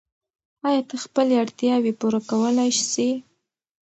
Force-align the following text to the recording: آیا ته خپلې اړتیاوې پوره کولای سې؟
آیا 0.67 0.81
ته 0.89 0.95
خپلې 1.05 1.33
اړتیاوې 1.43 1.93
پوره 1.99 2.19
کولای 2.29 2.69
سې؟ 2.91 3.09